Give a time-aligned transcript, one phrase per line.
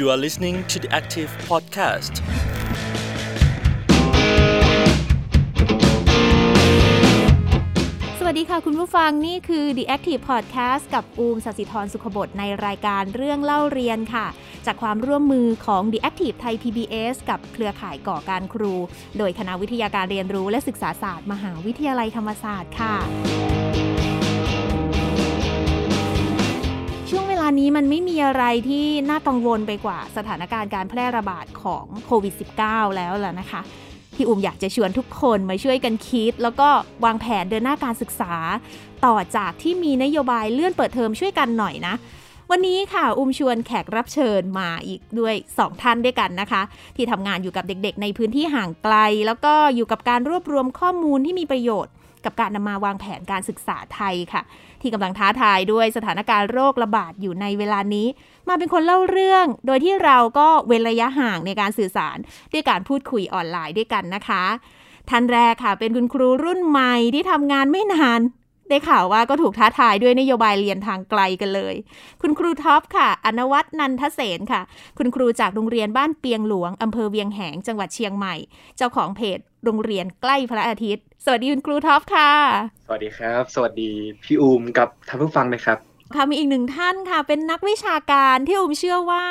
[0.00, 2.14] You are listening to the Active Podcast.
[8.18, 14.26] สวัสดีค่ะคุณผู้ฟังนี่คือ The Active Podcast กับอูมสสิธรสุขบดในรายการเรื่องเล่าเรียนค่ะ
[14.66, 18.74] จากความร่วมมือของ The Active ไทย PBS กับเครือข่ายก่อการครู
[19.18, 33.60] โดยคณะวิทยาการเรียนรู้และศึกษาศาสตร์ มหาวิทยาลัยธรรมศาสตร์ค่ะานี้มันไม่มีอะไรที่น่ากังวลไปกว่าสถานการณ์การแพร่ระบาดของโควิด -19 แล้วล่ะนะคะ
[34.14, 36.68] พี่อุ้มอยากจะชวนทุกคนมาช่วยกันคิด แล้วก็
[37.04, 38.34] วางแผนเดินหน้าการศึกษา
[39.06, 41.94] ต่อจากที่มีนโยบายเลื่อนเปิดเทอมช่วยกันหน่อยนะ
[42.50, 46.62] วันนี้ค่ะ อุ้มชวนแขกรับเชิญมาอีกด้วย 2 ท่านด้วยกันนะคะ
[46.96, 48.96] ที่ทำงานอยู่กับเด็กๆ ในพื้นที่ห่างไกล
[49.26, 51.92] แล้วก็อยู่กับการรวบรวมข้อมูลที่มีประโยชน์
[52.24, 54.42] กับการนำมาวางแผนการศึกษาไทยค่ะ
[54.80, 58.06] ที่กำลังท้าทายด้วยสถานการณ์โรคระบาดอยู่ในเวลานี้
[58.48, 62.16] มาเป็นคนเล่าเรื่อง โดยที่เราก็เว้นระยะห่างในการสื่อสาร
[62.52, 64.44] ด้วยการพูดคุยออนไลน์ด้วยกันนะคะ
[65.10, 68.20] ท่านแรกค่ะ เป็นคุณครูรุ่นใหม่ที่ทำงานไม่นาน
[68.70, 71.74] ได้ข่าวว่าก็ถูกท้าทายด้วยนโยบายเรียนทางไกลกันเลย
[72.22, 74.62] คุณครูท็อปค่ะ อนวัตนันทเสนค่ะ
[74.98, 78.34] คุณครูจากโรงเรียนบ้านเปียงหลวงอำเภอเวียงแหงจังหวัดเชียงใหม่
[78.76, 82.30] เจ้าของเพจโรงเรียนใกล้พระอาทิตย์ สวัสดีคุณครูท็อปค่ะ
[82.86, 83.90] สวัสดีครับ สวัสดี
[84.24, 85.78] พี่อูมกับท่านผู้ฟังนะครับ
[86.14, 89.24] ค่ะมีอีกหนึ่งท่านค่ะ เป็นนักวิชาการที่อุ้มเชื่อว่า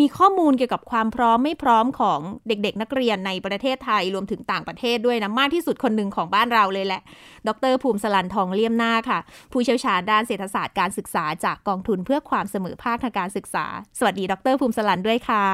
[0.00, 7.02] มีข้อมูลเกี่ยวกับความพร้อมไม่พร้อมของเด็กๆ นักเรียนในประเทศไทยรวมถึงต่างประเทศด้วยนะ มากที่สุดคนหนึ่งของบ้านเราเลยแหละ
[7.48, 9.18] ดรภูมิสลันทองเลี่ยมหน้าค่ะ
[9.52, 13.66] ผู้เชี่ยวชาญด้านเศรษฐศาสตร์การศึกษาจากกองทุนเพื่อความเสมอภาคทางการศึกษา
[13.98, 15.44] สวัสดี ดรภูมิสลันด้วยค่ะ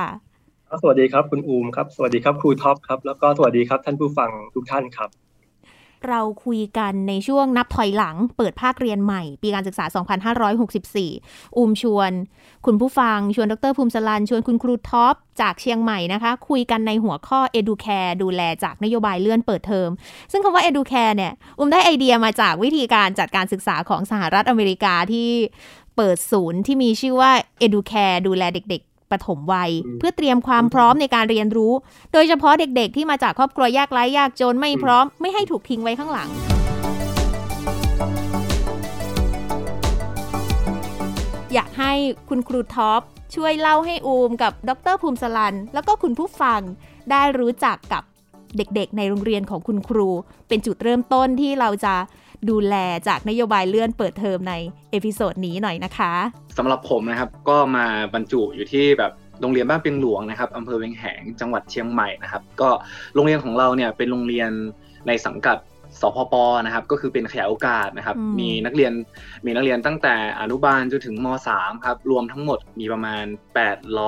[0.83, 5.11] สวัสดีครับคุณอูมครับ สวัสดีครับครูท็อปครับ แล้วก็สวัสดีครับท่านผู้ฟังทุกท่านครับ
[6.09, 9.85] เราคุยกันในช่วงนับถอยหลัง เปิดภาคเรียนใหม่ ปีการศึกษา
[10.71, 12.13] 2564อูมชวน
[12.67, 19.89] คุณผู้ฟังชวนดรภูมิสลัน ชวนคุณครูท็อป จากเชียงใหม่นะคะ คุยกันในหัวข้อ Educare ดูแลจากนโยบายเลื่อนเปิดเทอม
[20.33, 25.31] ซึ่งคำว่า Educare เนี่ย อุ้มได้ไอเดียมาจากวิธีการจัดการศึกษาของสหรัฐอเมริกาที่
[25.97, 27.31] เปิดศูนย์ที่มีชื่อว่า
[27.67, 31.73] Educare ดูแลเด็ก ปฐมวัย เพื่อเตรียมความพร้อมในการเรียนรู้
[32.13, 36.29] โดยเฉพาะเด็กๆ ที่มาจากครอบครัวยากไร้ยากจนไม่พร้อมไม่ให้ถูกทิ้งไว้ข้างหลัง
[41.55, 41.93] อยากให้
[42.29, 43.01] คุณครูท็อป
[43.35, 46.61] ช่วยเล่าให้อูมกับดรภูมิสลัน แล้วก็คุณผู้ฟัง
[47.11, 48.03] ได้รู้จักกับ
[48.57, 50.09] เด็กๆ ในโรงเรียนของคุณครู
[50.49, 51.95] เป็นจุดเริ่มต้นที่เราจะ
[52.51, 52.75] ดูแล
[53.09, 54.55] จากนโยบายเลื่อนเปิดเทอมใน
[54.91, 56.13] episode นี้หน่อยนะคะ
[56.59, 62.69] สำหรับผมนะครับก็มาบรรจุอยู่ที่แบบโรงเรียนบ้านเปียงหลวงนะครับอำเภอเวียงแหงจังหวัดเชียงใหม่นะครับก็
[63.15, 64.51] โรงเรียนของเราเนี่ยเป็นโรงเรียน
[65.07, 65.59] ในสังกัด
[66.01, 66.35] สพป
[66.67, 68.93] นะครับก็คือเป็นขยายโอกาสนะครับอืมมีนักเรียน
[69.45, 71.27] มีนักเรียนตั้งแต่อนุบาลจนถึงม
[71.57, 73.25] .3 ครับรวมทั้งหมดมีประมาณ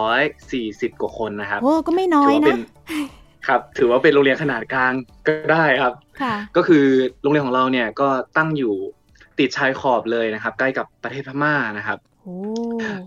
[0.09, 4.93] 840 กว่าคนนะครับโอ้ก็ไม่น้อยถืว่าเป็นะ ครับ ถือว่าเป็นโรงเรียนขนาดกลาง
[5.27, 6.85] ก็ได้ครับค่ะก็คือ
[7.23, 8.75] โรงเรียนของเราเนี่ยก็ตั้งอยู่
[9.39, 12.37] ติดชายขอบเลยนะครับ ใกล้กับประเทศพม่านะครับโอ้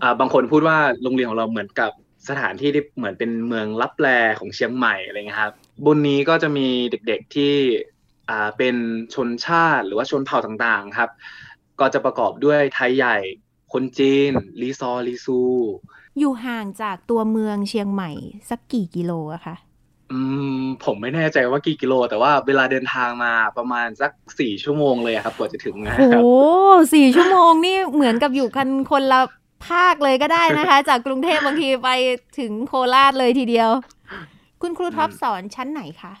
[0.02, 1.90] อ่าบางคนพูดว่าโรงเรียนของเราเหมือนกับ
[2.28, 5.52] สถานที่ที่เหมือนเป็นเมืองลับแลของเชียงใหม่อะไรเงี้ยครับ
[5.86, 7.54] บนนี้ก็จะมีเด็กๆที่
[8.30, 8.76] อ่าเป็น
[9.14, 11.10] ชนชาติหรือว่าชนเผ่าต่างๆครับ
[11.80, 13.16] ก็จะประกอบด้วยไทยใหญ่
[13.72, 14.32] คนจีน
[14.62, 15.40] ลีซอร์ลีซู
[16.18, 18.10] อยู่ห่างจากตัวเมืองเชียงใหม่
[18.50, 19.54] สักกี่กิโลอะคะ
[20.12, 20.18] อื
[20.60, 26.26] มผมไม่แน่ใจว่ากี่กิโล แต่ว่าเวลาเดินทางมาประมาณสักสี่ชั่วโมงเลยอะครับกว่าจะถึงนะคโอ้รับ
[26.94, 29.20] สี่ชั่วโมงนี่เหมือนกับอยู่กันคนละ
[29.66, 31.90] ภาคเลยก็ได้นะคะ จากกรุงเทพบางทีไป
[32.38, 33.70] ถึงโคราชเลยทีเดียว
[34.62, 36.12] คุณครูท็อปสอนชั้นไหนคะ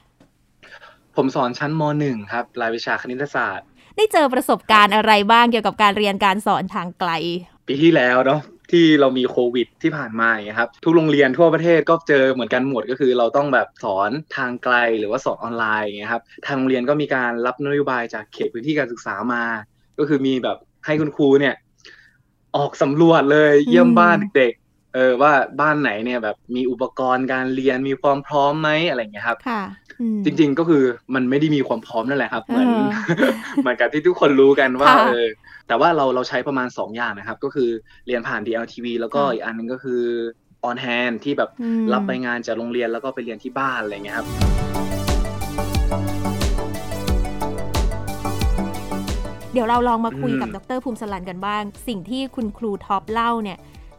[1.16, 7.10] ผมสอนชั้นม .1 ครับ รายวิชาคณิตศาสตร์ ได้เจอประสบการณ์อะไรบ้างเกี่ยวกับการเรียนการสอนทางไกล
[7.66, 8.40] ปีที่แล้วเนาะ
[8.70, 19.42] ที่เรามีโควิดที่ผ่านมาอย่างเงี้ยครับทุกโรงเรียนทั่วประเทศก็เจอเหมือนกันหมดก็คือเราต้องแบบสอนทางไกลหรือว่าสอนออนไลน์อย่างเงี้ยครับทางโรงเรียนก็มีการรับนโยบายจากเขตพื้นที่การศึกษามา
[19.98, 20.56] ก็คือมีแบบ
[20.86, 21.54] ให้คุณครูเนี่ย
[22.56, 29.62] ออกสำรวจเลยเยี่ยมบ้านเด็กๆเออว่าบ้านไหนเนี่ยแบบมีอุปกรณ์การเรียนมีความพร้อมไหมอะไรอย่างเงี้ยครับค่ะ
[30.00, 30.82] อืมจริง ๆ ก็คือ
[31.14, 32.68] มันไม่ได้มีความพร้อมนั่นแหละครับ เหมือน
[33.18, 33.32] เออ
[33.62, 35.28] เหมือนกับที่ทุกคนรู้กันว่าค่ะเออ
[35.68, 37.70] แต่ว่าเราเราใช้ประมาณ 2 อย่างนะครับ ก็คือ
[38.06, 40.02] เรียนผ่าน DLTV แล้วก็ค่ะอีกอันหนึงก็คือ
[40.68, 44.26] on hand ที่แบบอืมรับใบงานจากโรงเรียนแล้วก็ไปเรียนที่บ้านอะไรเงี้ยครับ
[49.52, 53.58] เดี๋ยวเราลองมาคุยอืมกับดรภูมิสลันกันบ้าง สิ่งที่คุณครูท็อปเล่าเนี่ย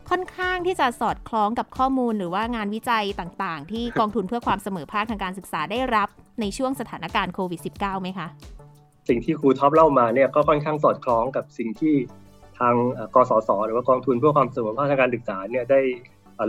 [0.09, 6.09] ค่อนข้างที่จะสอดคล้องกับข้อมูลหรือว่างานวิจัยต่างๆ ที่กองทุนเพื่อความเสมอภาคทางการศึกษาได้รับ
[6.41, 8.27] ในช่วงสถานการณ์โควิด -19 ไหมคะ
[9.09, 11.95] สิ่งที่ครูท็อปเล่ามาเนี่ยก็ค่อนข้างสอดคล้องกับสิ่งที่
[12.59, 15.81] ทางเอ่อกสศหรือว่ากองทุนเพื่อความเสมอภาคทางการศึกษาเนี่ยได้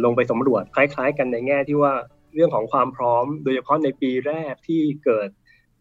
[0.04, 1.92] ลงไปสำรวจคล้ายๆ กันในแง่ที่ว่า
[2.34, 5.28] เรื่องของความพร้อม โดยเฉพาะในปีแรกที่เกิด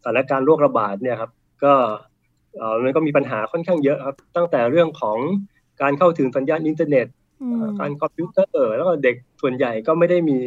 [0.02, 1.30] สถานการณ์โรคระบาดเนี่ยครับ
[1.64, 1.74] ก็
[2.82, 5.18] มันก็มีปัญหาค่อนข้างเยอะครับ ตั้งแต่เรื่องของ
[5.82, 7.06] การเข้าถึงสัญญาณอินเทอร์เน็ต
[7.80, 10.38] การคอมพิวเตอร์แล้วก็เด็กส่วนใหญ่ก็ไม่ได้มี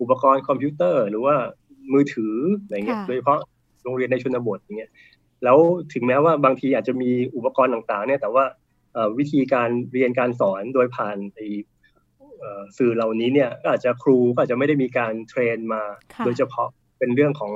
[0.00, 1.36] อุปกรณ์คอมพิวเตอร์ หรือว่า
[1.92, 3.40] มือถืออะไรเงี้ยโดยเฉพาะ
[3.84, 4.90] โรงเรียนในชนบทอย่างเงี้ย
[5.44, 5.58] แล้ว
[5.92, 8.44] ถึงแม้ว่าบางทีอาจจะมีอุปกรณ์ต่างๆเนี่ยแต่ว่า
[9.18, 11.16] วิธีการเรียนการสอนโดยผ่าน
[12.78, 15.82] สื่อเหล่านี้เนี่ยก็อาจจะครูก็อาจจะไม่ได้มีการเทรนมา
[16.24, 16.68] โดยเฉพาะ
[16.98, 17.52] เป็นเรื่องของ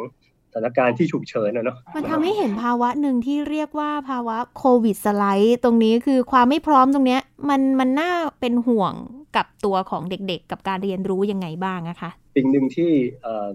[0.53, 8.95] สถานการณ์ที่ฉุกเฉินนะเนาะมันทำให้เห็นภาวะหนึ่งที่เรียกว่าภาวะโควิดสไลด์ตรงนี้คือความไม่พร้อมตรงเนี้ยมันมันน่าเป็นห่วง
[9.37, 12.91] กับตัวของเด็กๆ กับการเรียนรู้ยังไงบ้างนะคะสิ่งหนึ่งที่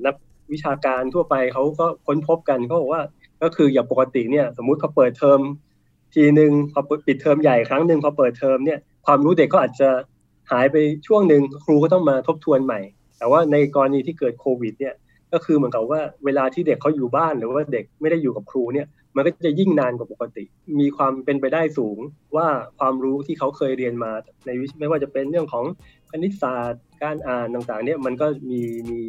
[0.06, 0.16] นัก
[0.52, 3.04] วิชาการทั่วไปเขาก็ค้นพบกันเขาบอกว่า
[3.44, 5.40] ก็คืออย่างปกติเนี่ยสมมุติพอเปิดเทอม
[6.16, 9.90] ทีหนึ่งพอปิดเทอมใหญ่ครั้งหนึ่งพอเปิดเทอมเนี่ยความรู้เด็กก็อาจจะ
[10.51, 10.75] หายไป
[11.07, 12.80] ช่วงหนึ่งครูก็ต้องมาทบทวนใหม่
[13.18, 14.95] แต่ว่าในกรณีที่เกิดโควิดเนี่ย
[15.34, 20.44] ก็คือเหมือนกับว่าเวลาที่เด็กเขาอยู่บ้านหรือว่าเด็กไม่ได้อยู่กับครูเนี่ยมันก็จะยิ่งนานกว่าปกติ
[20.80, 21.98] มีความเป็นไปได้สูง
[22.36, 22.48] ว่า
[22.80, 24.12] ความรู้ที่เขาเคยเรียนมา
[24.46, 25.66] ในวิไม่ว่าจะเป็นเรื่องของ
[26.15, 29.01] คณิตศาสตร์ การอ่านต่างๆ เนี่ยมันก็มีมี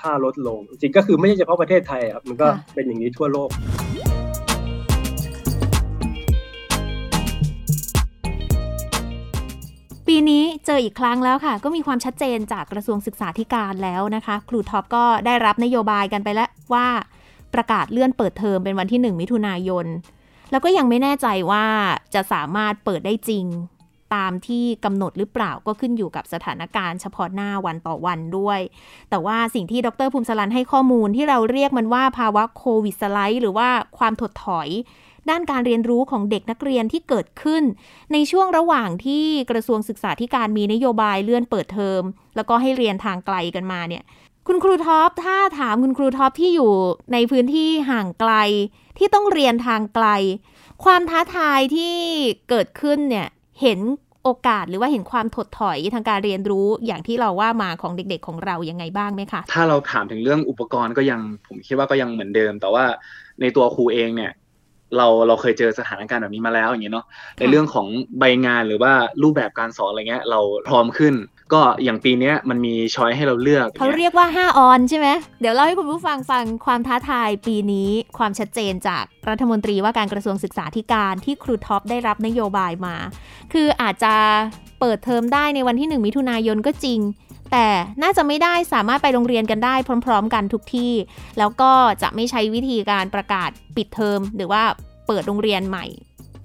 [0.00, 3.48] ค่าลดลง จริงก็คือไม่ใช่เฉพาะประเทศไทยครับมันก็เป็นอย่างนี้ทั่วโลก
[10.06, 16.86] ปีนี้เจออีกครั้งแล้วค่ะ ก็มีความชัดเจนจากกระทรวงศึกษาธิการแล้วนะคะ ครูท็อปก็ได้รับนโยบายกันไปแล้วว่า
[17.54, 19.86] ประกาศเลื่อนเปิดเทอมเป็นวันที่ 1 มิถุนายน
[20.50, 21.64] แล้วก็ยังไม่แน่ใจว่า
[22.14, 23.46] จะสามารถเปิดได้จริง
[24.14, 28.60] ตามที่กำหนดหรือเปล่าก็ขึ้นอยู่กับสถานการณ์เฉพาะหน้าวันต่อวันด้วย
[29.10, 33.68] แต่ว่าสิ่งที่ดรภูมิศรัณย์ให้ข้อมูลที่เราเรียกมันว่าภาวะ COVID slide หรือว่า
[33.98, 34.68] ความถดถอย
[35.30, 37.62] ด้านการเรียนรู้ของเด็กนักเรียนที่เกิดขึ้น
[38.12, 42.02] ในช่วงระหว่างที่กระทรวงศึกษาธิการมีนโยบายเลื่อนเปิดเทอม
[42.36, 44.02] แล้วก็ให้เรียนทางไกลกันมาเนี่ย
[44.46, 46.72] คุณครูท็อปถ้าถามคุณครูท็อปที่อยู่
[47.12, 48.32] ในพื้นที่ห่างไกล
[48.98, 50.06] ที่ต้องเรียนทางไกล
[50.84, 51.96] ความท้าทายที่
[52.48, 53.28] เกิดขึ้นเนี่ย
[53.62, 53.80] เห็น
[54.24, 62.84] โอกาสหรือว่าเห็นความถดถอยทางการเรียนรู้อย่างที่เราว่ามาของเด็กๆของเรายังไงบ้างไหมคะ ถ้าเราถามถึงเรื่องอุปกรณ์ก็ยังผมคิดว่าก็ยังเหมือนเดิม แต่ว่า
[63.40, 64.32] ในตัวครูเองเนี่ย
[64.96, 67.06] เราเราเคยเจอสถานการณ์แบบนี้มาแล้วอย่างเงี้ยเนาะ
[67.38, 67.86] ในเรื่องของ
[68.18, 68.92] ใบงานหรือว่า
[69.22, 71.14] รูปแบบการสอนอะไรเงี้ย เราพร้อมขึ้น
[71.54, 75.08] ก็อย่างปีนี้มันมีช้อยให้เราเลือกเขาเรียกว่า 5 ออนใช่ไหม
[75.40, 82.96] เดี๋ยวเล่าให้คุณผู้ฟังฟังความท้าทายปีนี้ความชัดเจนจากรัฐมนตรีว่าการกระทรวงศึกษาธิการที่ครูท็อปได้รับนโยบายมา
[83.52, 84.14] คืออาจจะ
[84.80, 87.00] เปิดเทอมได้ในวันที่ 1 มิถุนายนก็จริง
[87.52, 87.66] แต่
[88.02, 89.74] น่าจะไม่ได้สามารถไปโรงเรียนกันได้
[90.06, 90.92] พร้อม ๆ กันทุกที่
[91.38, 94.62] แล้วก็จะไม่ใช้วิธีการประกาศปิดเทอม หรือว่า
[95.06, 95.86] เปิดโรงเรียนใหม่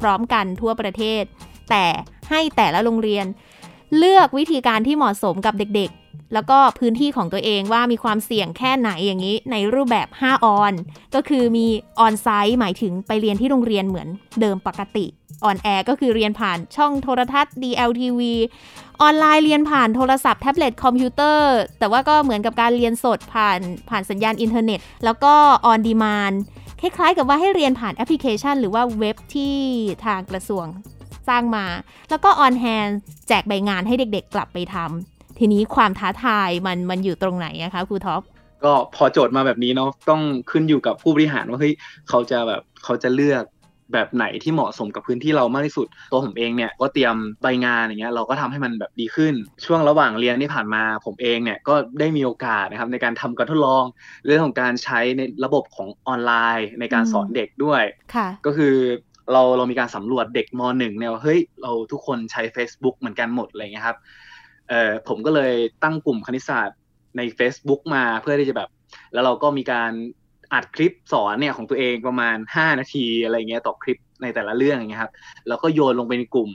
[0.01, 1.23] พร้อมกันทั่วประเทศ
[1.69, 1.85] แต่
[2.29, 3.25] ให้แต่ละโรงเรียน
[3.97, 5.98] เลือกวิธีการที่เหมาะสมกับเด็กๆ
[6.33, 10.73] แล้วก็พื้นที่ของตัวเองว่ามีความเสี่ยงแค่ไหนอย่างนี้ ในรูปแบบ 5 on
[11.15, 11.65] ก็คือมี
[11.99, 14.07] on-site หมายถึงไปเรียนที่โรงเรียนเหมือน
[14.41, 15.05] เดิมปกติ
[15.43, 18.21] on-air ก็คือเรียนผ่านช่องโทรทัศน์ DLTV
[19.01, 23.59] ออนไลน์เรียนผ่านโทรศัพท์แท็บเล็ตคอมพิวเตอร์ แต่ว่าก็เหมือนกับการเรียนสดผ่าน
[23.89, 25.33] ผ่านสัญญาณอินเทอร์เน็ต แล้วก็
[25.65, 26.33] on-demand
[26.81, 29.55] คล้ายๆ กับว่าให้เรียนผ่านแอปพลิเคชัน หรือว่าเว็บที่
[30.05, 30.65] ทางกระทรวง
[31.27, 31.65] สร้างมา
[32.09, 32.87] แล้วก็ on-hand
[33.27, 38.21] แจกใบงานให้เด็กๆกลับไปทำ ทีนี้ความท้าทายมันมันอยู่ตรงไหนนะคะครูท็อป
[38.63, 41.73] ก็พอโจทย์มาแบบนี้เนาะต้องขึ้นอยู่กับผู้บริหารว่าเฮ้ย
[42.09, 43.43] เขาจะแบบเขาจะเลือก
[43.93, 49.33] แบบไหนที่เหมาะสมกับพื้นที่เรามากที่สุด ตัวผมเองเนี่ยก็เตรียมใบงานอย่างเงี้ยเราก็ทำให้มันแบบดีขึ้น
[49.65, 53.83] ช่วงระหว่างเรียนที่ผ่านมาผมเองเนี่ยก็ได้มีโอกาสนะครับในการทำการทดลอง
[54.25, 57.83] เรื่องของการใช้ในระบบของออนไลน์ในการสอนเด็กด้วย
[58.45, 58.75] ก็คือ
[59.33, 63.97] เราเรามีการสำรวจเด็กมหนึ่งเนี่ยว่าเฮ้ยเราทุกคนใช้ Facebook เหมือนกันหมดอะไรเงี้ยครับ
[64.69, 66.77] เอ่อผมก็เลยตั้งกลุ่มคณิตศาสตร์
[67.17, 68.69] ใน Facebook มาเพื่อที่จะแบบ
[69.13, 69.91] แล้วเราก็มีการ
[70.53, 75.13] อัดคลิปสอนเนี่ยของตัวเองประมาณ 5 นาทีอะไรเงี้ยต่อคลิปในแต่ละเรื่องอย่างเงี้ยครับ
[75.47, 76.49] แล้วก็โยนลงไปในกลุ่ม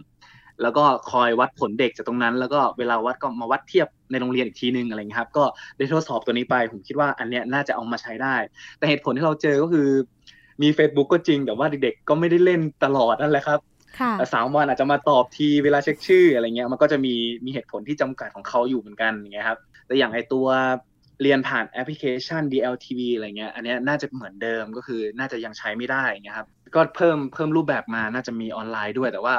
[0.63, 5.45] แล้วก็คอยวัดผลเด็กจากตรงนั้น แล้วก็เวลาวัดก็มาวัดเทียบในโรงเรียนอีกทีนึงอะไรเงี้ยครับ ก็
[5.77, 8.37] ได้ทดสอบตัวนี้ไป ผมคิดว่าอันเนี้ยน่าจะเอามาใช้ได้
[8.79, 9.89] แต่เหตุผลที่เราเจอก็คือ
[10.63, 13.61] มี Facebook ก็จริงแต่ว่าเด็กๆก็ไม่ได้เล่นตลอดนั่นแหละครับ
[14.19, 20.47] แต่สามวันอาจจะมาตอบทีเวลาเช็คชื่ออะไรเงี้ยมันก็จะมีมีเหตุผลที่จำกัดของเขาอยู่เหมือนกันอย่างเงี้ยครับแต่อย่างไอตัว
[21.23, 29.35] เรียนผ่านแอปพลิเคชัน DLTV อะไรเงี้ย อันนี้น่าจะเหมือนเดิมก็คือน่าจะยังใช้ไม่ได้เงี้ยครับ ก็เพิ่มเพิ่มรูปแบบมาน่าจะมีออนไลน์ด้วยแต่ว่า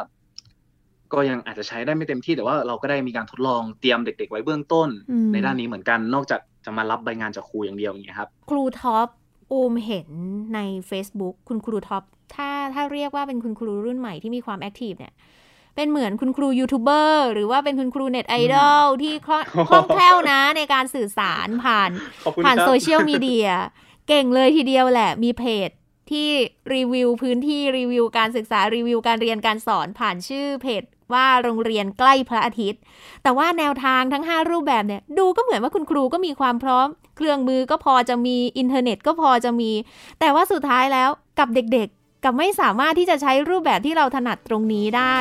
[1.13, 4.89] ก็ยังอาจจะใช้ได้ไม่เต็มที่แต่ว่าเราก็ได้มีการทดลองเตรียมเด็ก ๆ ไว้เบื้องต้น
[5.33, 9.07] ในด้านนี้เหมือนกัน นอกจากจะมารับใบงานจากครูอย่างเดียวอย่างเงี้ยครับ ครูท็อป
[9.51, 10.09] อูมเห็น
[10.55, 10.59] ใน
[10.89, 12.03] Facebook คุณครูท็อป
[12.33, 15.13] ถ้าถ้าเรียกว่าเป็นคุณครูรุ่นใหม่ที่มีความ active เนี่ย
[15.75, 21.91] เป็นเหมือนคุณครูยูทูบเบอร์หรือว่าเป็นคุณครู net idol ที่คล่องคล่องแคล่วนะในการสื่อสารผ่าน
[22.23, 23.49] ขอบคุณผ่านครับโซเชียลมีเดีย
[24.07, 25.69] เก่งเลยทีเดียวแหละมีเพจ
[26.11, 26.29] ที่
[26.73, 32.81] รีวิวพื้นที่รีวิวการศึกษารีวิวการเรียนการสอนผ่านชื่อเพจว่าโรงเรียนใกล้พระอาทิตย์
[33.23, 39.71] แต่ว่าแนวทางทั้ง 5 รูปแบบเนี่ย ดูก็เหมือนว่าคุณครูก็มีความพร้อม เครื่องมือก็พอจะมีอินเทอร์เน็ตก็พอจะมี
[40.19, 45.17] แต่ว่าสุดท้ายแล้วกับเด็กๆ กับไม่สามารถที่จะใช้รูปแบบที่เราถนัดตรงนี้ได้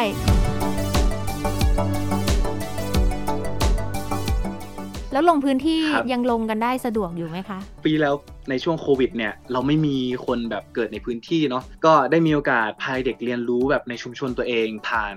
[5.12, 8.14] แล้วลงพื้นที่ครับยังลงกันได้สะดวกอยู่ไหมคะ ปีแล้ว
[8.50, 9.96] ในช่วงโควิดเนี่ยเราไม่มี
[10.26, 15.14] คนแบบเกิดในพื้นที่เนาะก็ได้มีโอกาสพาเด็กเรียนรู้แบบในชุมชนตัวเองผ่าน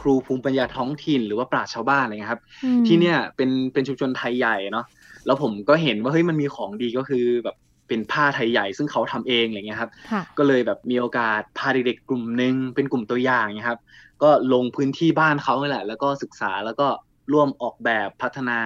[0.00, 4.86] ครูภูมิปัญญาท้องถิ่นหรือว่าปราชญ์ชาวบ้านอะไรเงี้ยครับอืมที่เนี่ยเป็นเป็นชุมชนไทยใหญ่เนาะ
[5.26, 7.56] แล้วผมก็เห็นว่าเฮ้ยมันมีของดีก็คือแบบ
[7.88, 13.80] เป็นผ้าไทยใหญ่ซึ่งเขาทำเองอะไรเงี้ยครับค่ะก็เลยแบบมีโอกาสพาเด็กๆกลุ่มหนึ่งเป็นกลุ่มตัวอย่างเนี่ยครับ
[14.22, 16.86] ก็ลงพื้นที่บ้านเขานี่แหละ แล้วก็ศึกษาแล้วก็
[17.32, 18.58] ร่วมออกแบบพัฒนา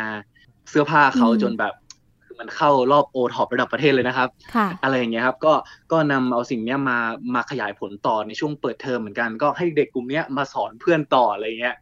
[0.70, 1.74] เสื้อผ้าเขาอืมจนแบบ
[2.24, 5.52] คือมันเข้ารอบโอท็อประดับประเทศเลยนะครับค่ะอะไรอย่างเงี้ยครับ ก็
[5.92, 6.98] ก็นำเอาสิ่งเนี้ยมา
[7.34, 11.76] มาขยายผลต่อในช่วงเปิดเทอมเหมือนกัน ก็ให้เด็กกลุ่มเนี้ยมาสอนเพื่อนต่ออะไรเงี้ย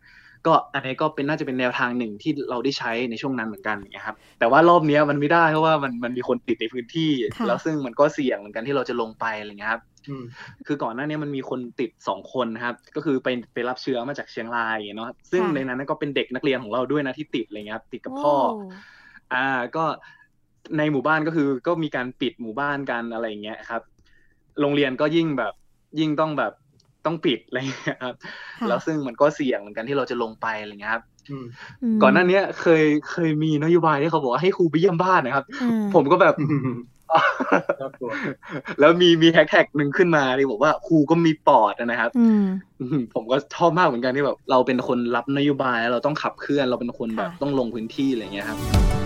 [0.47, 10.25] ก็อันนี้ก็เป็นน่าจะเป็นแนวทางหนึ่งที่เราได้ใช้ในช่วงนั้นเหมือนกันอย่างเงี้ยครับ แต่ว่ารอบเนี้ยมันไม่ได้เพราะว่ามันมันมีคนติดในพื้นที่ค่ะแล้วซึ่งมันก็เสี่ยงเหมือนกันที่เราจะลงไปอะไรเงี้ยครับอืม
[10.67, 18.35] คือก่อนหน้านี้มันมีคนติดสองคนนะครับ ก็คือไปไปรับเชื้อมาจากเชียงรายอย่างเงี้ยเนาะซึ่งค่ะในนั้นก็เป็นเด็กนักเรียนของเราด้วยนะที่ติดอะไรเงี้ยครับติดกับพ่อ
[19.31, 19.85] โอ่าก็
[20.79, 23.83] ในหมู่บ้านก็คือก็มีการปิดหมู่บ้านกันอะไรอย่างเงี้ยครับ
[24.61, 25.53] โรงเรียนก็ยิ่งแบบ
[26.01, 26.53] ยิ่งต้องแบบ
[27.07, 28.15] ต้องปิดอะไรอย่างเงี้ยครับ
[28.61, 31.45] ค่ะแล้วซึ่งมันก็เสี่ยงเหมือนกันที่เราจะลงไปอะไรเงี้ยครับอืม
[31.97, 36.35] มก่อนหน้าเนี้ยเคยเคยมีนโยบายที่เขาบอกว่าให้ครูไปเยี่ยมบ้านนะครับอืมผมก็แบบ
[37.81, 38.11] น่ากลัว
[38.81, 42.45] แล้วมีมีแฮชแท็กหนึ่งขึ้นมาที่บอกว่าครูก็มีปอดนะครับอืม
[42.81, 49.00] อืมผมก็ชอบมากเหมือนกันที่แบบเราเป็นคนรับนโยบายแล้วเราต้องขับเคลื่อน เราเป็นคนแบบค่ะต้องลงพื้นที่อะไรเงี้ยครับ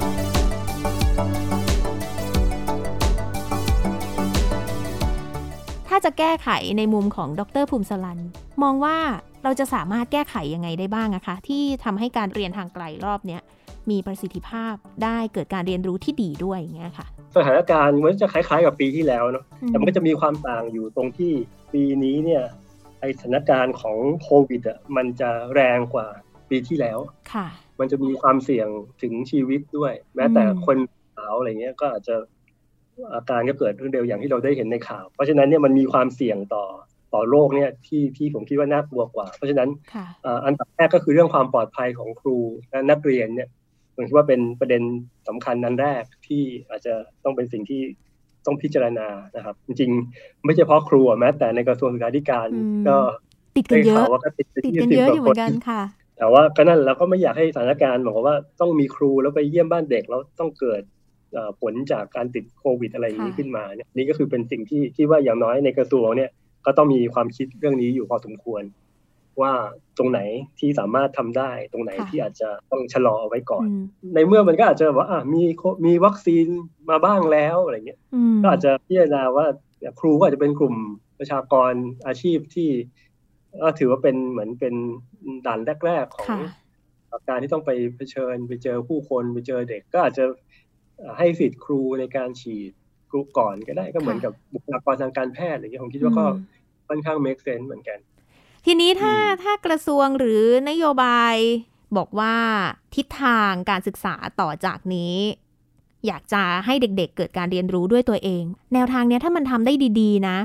[6.05, 8.19] จะแก้ไขในมุมของดรภูมิสลัน
[8.63, 8.97] มองว่า
[9.45, 13.43] เราจะสามารถแก้ไขยังไงได้บ้างอะคะ ที่ทำให้การเรียนทางไกลรอบเนี้ย
[13.91, 17.07] มีประสิทธิภาพได้เกิดการเรียนรู้ที่ดีด้วยอย่างเงี้ยค่ะ
[17.37, 21.33] สถานการณ์มันจะคล้ายๆกับปีที่แล้วเนาะอืมแต่มันก็จะมีความต่างอยู่ตรงที่
[21.73, 22.43] ปีนี้เนี่ย
[23.01, 26.07] ไอสถานการณ์ของโควิดอะมันจะแรงกว่า
[26.51, 26.99] ปีที่แล้ว
[27.33, 27.47] ค่ะ
[27.81, 28.69] มันจะมีความเสี่ยง
[29.03, 30.77] ถึงชีวิตด้วย แม้แต่อืมคน
[31.17, 32.17] สาวอะไรเงี้ยก็อาจจะ
[33.15, 36.65] อาการก็เกิดเร็วอย่างที่เราได้เห็นในข่าว เพราะฉะนั้นเนี่ยมันมีความเสี่ยงต่อ
[37.15, 42.39] ต่อโรคเนี่ยที่ที่ผมคิดว่าน่ากลัวกว่า เพราะฉะนั้นค่ะเอ่ออันดับแรกก็คือเรื่องความปลอดภัยของครู
[42.71, 43.49] และนักเรียนเนี่ย
[43.95, 44.83] ผมคิดว่าเป็นประเด็น
[45.29, 47.81] สำคัญนันแรกที่อาจจะต้องเป็นสิ่งที่
[48.47, 52.99] ต้องพิจารณานะครับ จริงๆ ไม่ใช่เพราะครูอะแม้แต่ในกระทรวงศึกษาธิการอืมก็
[53.57, 55.83] ติดกันเยได้อะข่าวว่าก็ติดไปติดที่กันสิบเยอะกว่าอยู่เหมือนกันคนค่ะ
[56.17, 61.04] แต่ว่าก็นั่นเราก็ไม่อยากให้สถานการณ์บอกว่าต้องมีครูแล้วไปเยี่ยมบ้านเด็กแล้วต้องเกิดเอ่อ
[61.61, 66.31] ผลจากการติดโควิดอะไรอย่างนี้ค่ะขึ้นมาเนี่ยนี่ก็คือเป็นสิ่งที่ที่ว่าอย่างน้อยในกระทรวงเนี่ย
[66.67, 68.63] ก็ต้องมีความคิดเรื่องนี้อยู่พอสมควร
[69.43, 69.53] ว่า
[69.99, 70.21] ตรงไหน
[70.59, 76.47] ที่สามารถทำได้ ตรงไหนที่อาจจะต้องชะลอเอาไว้ก่อนอืมในเมื่อมันก็อาจจะแบบว่าอะมีโคมีวัคซีน
[76.91, 79.47] มาบ้างแล้วอะไรเงี้ยอืมก็อาจจะพิจารณาว่า
[80.01, 80.77] ครูก็อาจจะเป็นกลุ่ม
[81.19, 81.73] ประชากร
[82.07, 82.71] อาชีพที่
[83.63, 84.75] ก็ถือว่าเป็นเหมือนเป็น
[85.47, 86.65] ด่านแรก ๆ ของค่ะ
[87.29, 90.25] การที่ต้องไปเผชิญไปเจอผู้คนไปเจอเด็กก็อาจจะ
[91.19, 92.73] ให้สิทธิ์ครูในการฉีด
[93.11, 96.39] ครูก่อนก็ได้ก็เหมือนกับบุคลากรทางการแพทย์อะไรเงี้ยผมคิดว่าก็อืม
[96.89, 97.99] ค่อนข้าง make sense เหมือนกัน
[98.67, 101.35] ทีนี้ถ้าอืมถ้ากระทรวงหรือนโยบาย
[101.97, 102.37] บอกว่า
[102.95, 105.17] ทิศทางการศึกษาต่อจากนี้
[106.07, 110.37] อยากจะให้เด็กๆ เกิดการเรียนรู้ด้วยตัวเอง แนวทางเนี้ยถ้ามันทำได้ดีๆ นะ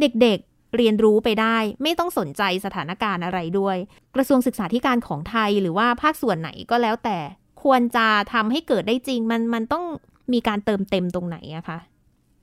[0.00, 3.76] เด็กๆเรียนรู้ไปได้ ไม่ต้องสนใจสถานการณ์อะไรด้วย
[4.14, 7.18] กระทรวงศึกษาธิการของไทยหรือว่าภาคส่วนไหนก็แล้วแต่
[7.66, 9.84] ควรจะทำให้เกิดได้จริง มันมันต้อง
[10.32, 11.78] มีการเติมเต็มตรงไหนอะคะ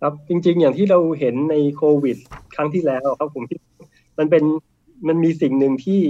[0.01, 2.17] ครับจริง ๆ อย่างที่เราเห็นในโควิด
[2.55, 3.59] ครั้งที่แล้วครับผมคิด
[4.19, 4.43] มันเป็น
[5.07, 6.01] มันมีสิ่งหนึ่งที่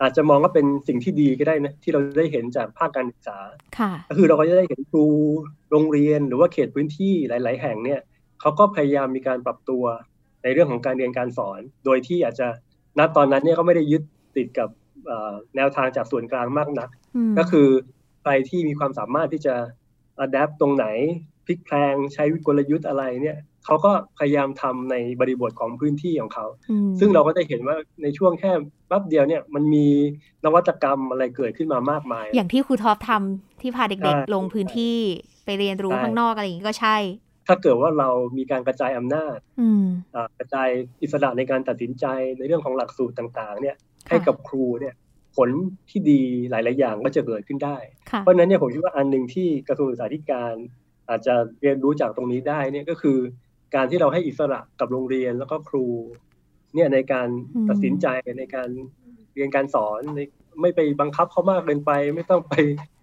[0.00, 3.38] อาจจะมองว่าเป็นสิ่งที่ดีก็ได้นะที่เราได้เห็นจากภาคการศึกษา
[3.78, 5.04] ค่ะก็คือเราก็จะได้เห็นครู
[5.70, 8.00] โรงเรียนหรือว่าเขตพื้นที่หลาย ๆ แห่งเนี่ย
[8.40, 9.84] เขาก็พยายามมีการปรับตัว
[10.42, 12.48] ในเรื่องของการเรียนการสอน โดยที่อาจจะ
[12.98, 14.02] ณตอนนั้นเนี่ยก็ไม่ได้ยึด
[14.36, 14.68] ติดกับ
[15.06, 17.97] เอ่อแนวทางจากส่วนกลางมากนักอืมก็คือใคร
[18.48, 19.54] ที่มีความสามารถที่จะ
[20.24, 20.86] adapt ตรงไหน
[21.46, 28.52] พลิกแพลงใช้กลยุทธ์อะไรเนี่ยเขาก็พยายามทำในบริบทของพื้นที่ของเขาอืมซึ่งเราก็ได้เห็นว่าในช่วงแค่
[28.88, 29.86] แป๊บเดียวเนี่ยมันมี
[30.44, 34.96] นวัตกรรมอะไรเกิดขึ้นมามากมาย อย่างที่ครูท็อปทำที่พาเด็กใช่ๆลงพื้นที่
[35.44, 36.96] ไปเรียนรู้ใช่ข้างนอกอะไรอย่างนี้ก็ใช่
[37.46, 38.08] ถ้าเกิดว่าเรา
[38.38, 40.68] มีการกระจายอำนาจอืมอ่ากระจาย
[41.02, 42.06] อิสระในการตัดสินใจ
[42.38, 43.76] ในเรื่องของหลักสูตรต่าง ๆ เนี่ย
[44.08, 45.07] ให้กับครูเนี่ยค
[45.38, 45.48] ผล
[45.90, 47.76] ที่ดีหลาย ๆ อย่างก็จะเกิดขึ้นได้
[48.10, 50.54] ค่ะเพราะฉะนั้นเนี่ยผมคิดว่าอันหนึ่งที่กระทรวงศึกษาธิการ
[51.08, 53.18] อาจจะเรียนรู้จากตรงนี้ได้เนี่ยก็คือ
[53.74, 55.86] การที่เราให้อิสระกับโรงเรียนแล้วก็ครู
[56.74, 58.06] เนี่ยในการอืมตัดสินใจ
[58.38, 58.68] ในการ
[59.34, 60.20] เรียนการสอนใน
[60.60, 62.54] ไม่ไปบังคับเขามากเกินไป ไม่ต้องไป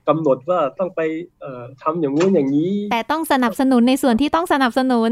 [0.08, 1.02] กำหนดว่าต้องไป
[1.42, 5.12] เอ่อทำอย่างงู้นอย่างนี้ แต่ต้องสนับสนุนในส่วนที่ต้องสนับสนุน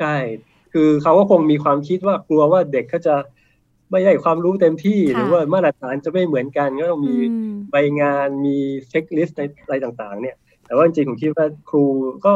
[0.00, 0.16] ใช่
[0.72, 3.14] คือเขาก็คงมีความคิดว่ากลัวว่าเด็กเขาจะ
[3.90, 8.56] ไม่ได้ความรู้เต็มที่ค่ะหรือว่ามาตรฐานจะไม่เหมือนกัน ก็ต้องมีอืมใบงานมี
[8.88, 10.36] เช็คลิสต์อะไรต่างๆ เนี่ย
[10.66, 11.84] แต่ว่าจริงๆผมคิดว่าครู
[12.26, 12.32] ก็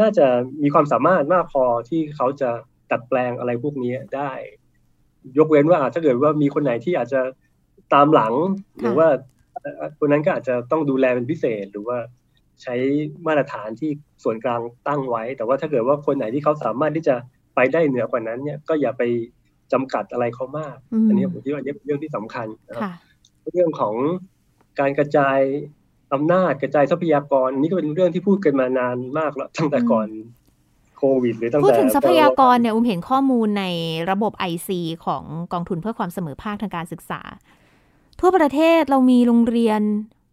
[0.00, 0.26] น่าจะ
[0.62, 2.50] มีความสามารถมากพอที่เขาจะ
[2.90, 4.32] ดัดแปลงอะไรพวกนี้ได้
[5.38, 7.20] ยกเว้นว่าอาจถ้าเกิดว่ามีคนไหนที่อาจจะ
[7.94, 8.32] ตามหลัง
[8.80, 9.08] หรือว่า
[9.54, 11.98] เอ่อคนนั้นก็อาจจะต้องดูแลเป็นพิเศษหรือว่า
[12.62, 12.74] ใช้
[13.26, 13.90] มาตรฐานที่
[14.24, 17.16] ส่วนกลางตั้งไว้ แต่ว่าถ้าเกิดว่าคนไหนที่เขาสามารถที่จะ
[17.54, 19.02] ไปได้เหนือกว่านั้นเนี่ยก็อย่าไป
[19.72, 22.94] จำกัดอะไรเขามากอืมอันนี้ผมคิดว่าอันนี้เป็นเรื่องที่สำคัญนะครับค่ะ
[23.52, 23.94] เรื่องของ
[24.80, 25.38] การกระจาย
[26.14, 30.08] อำนาจกระจายทรัพยากรอันนี่ก็เป็นเรื่องที่พูดกันมานานมากแล้วตั้งแต่ก่อน
[30.96, 33.64] โควิดหรือตั้งแต่พูดถึงทรัพยากรเนี่ยอุ้มเห็นข้อมูลใน
[34.10, 34.68] ระบบ IC
[35.06, 37.20] ของกองทุนเพื่อความเสมอภาคทางการศึกษา
[38.20, 39.80] ทั่วประเทศเรามีโรงเรียน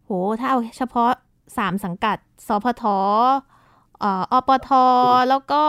[0.04, 0.10] โห
[0.40, 1.10] ถ้าเอาเฉพาะ
[1.58, 2.84] สามสังกัดสพท
[4.00, 4.70] เอ่ออปท
[5.28, 5.64] แล้วก็